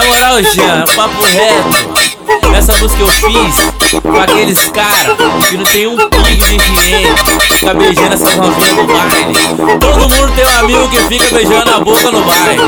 [0.00, 2.08] Ô, Jean, papo reto.
[2.54, 5.16] Essa música eu fiz com aqueles caras
[5.48, 7.06] que não tem um pingo de higiene.
[7.40, 9.78] Fica beijando essas novinhas no baile.
[9.80, 12.62] Todo mundo tem um amigo que fica beijando a boca no baile.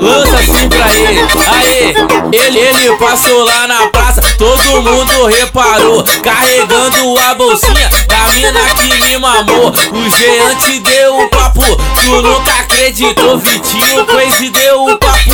[0.00, 1.20] Lança assim pra ele.
[1.20, 1.94] Aê,
[2.32, 4.22] ele, ele passou lá na praça.
[4.38, 6.04] Todo mundo reparou.
[6.22, 9.68] Carregando a bolsinha da mina que me mamou.
[9.68, 11.62] O Jean te deu o papo.
[11.64, 13.38] Tu nunca acreditou.
[13.38, 15.31] Vitinho Crazy deu o papo.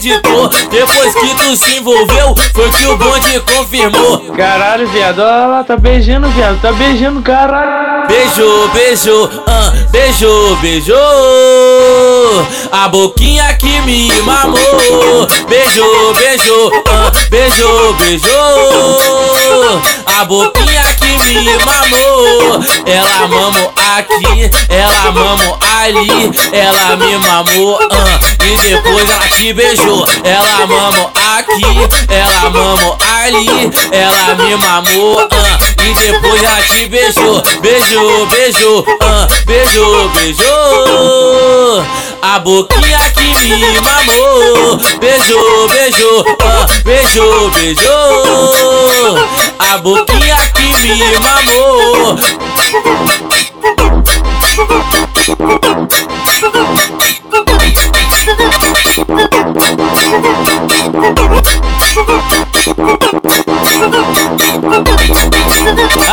[0.00, 0.48] Acreditou.
[0.70, 4.32] Depois que tu se envolveu, foi que o bonde confirmou.
[4.34, 8.08] Caralho, viado, olha lá, tá beijando, viado, tá beijando, caralho.
[8.08, 10.96] Beijou, beijou, ah, beijou, beijou.
[12.72, 15.28] A boquinha que me mamou.
[15.46, 19.82] Beijou, beijou, ah, beijou, beijou.
[20.18, 20.69] A boquinha
[21.24, 22.64] me mamou.
[22.86, 26.30] Ela mamou aqui, ela mamou ali.
[26.52, 30.06] Ela me mamou, ah, e depois ela te beijou.
[30.24, 31.64] Ela mamou aqui,
[32.08, 33.70] ela mamou ali.
[33.92, 37.42] Ela me mamou, ah, e depois ela te beijou.
[37.60, 41.84] Beijou, beijou, ah, beijou, beijou.
[42.22, 44.78] A boquinha que me mamou.
[45.00, 49.18] Beijou, beijou, ah, beijou, beijou.
[49.58, 52.18] A boquinha que me mamou.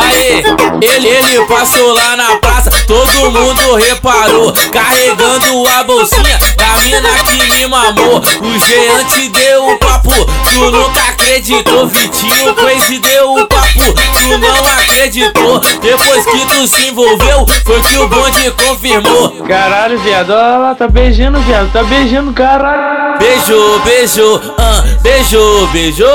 [0.00, 0.42] Aê,
[0.80, 4.52] ele, ele passou lá na praça, todo mundo reparou.
[4.72, 8.18] Carregando a bolsinha da mina que me mamou.
[8.18, 11.86] O Jean te deu o papo, tu nunca acreditou.
[11.86, 15.60] Vitinho Crazy deu o papo, tu não acreditou.
[15.80, 19.30] Depois que tu se envolveu, foi que o bonde confirmou.
[19.46, 23.18] Caralho, viado, olha lá, tá beijando, viado, tá beijando, caralho.
[23.18, 26.08] Beijou, beijou, ah, beijou, beijou.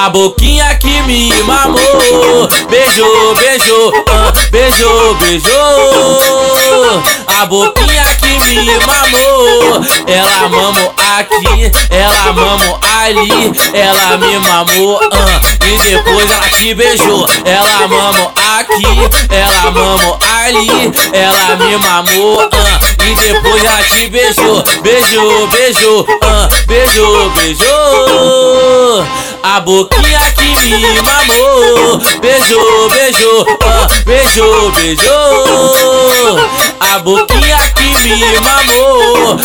[0.00, 2.48] A boquinha que me mamou.
[2.70, 7.02] Beijou, beijou, ah, beijou, beijou.
[7.26, 9.84] A boquinha que me mamou.
[10.06, 13.52] Ela mamou aqui, ela mamou ali.
[13.74, 17.26] Ela me mamou, ah, e depois ela te beijou.
[17.44, 18.86] Ela mamou aqui,
[19.30, 20.92] ela mamou ali.
[21.12, 24.62] Ela me mamou, ah, e depois ela te beijou.
[24.80, 29.08] Beijou, beijou, ah, beijou, beijou.
[29.50, 31.98] A boquinha que me mamou.
[32.20, 36.36] Beijou, beijou, ah, beijou, beijou.
[36.78, 39.38] A boquinha que me mamou.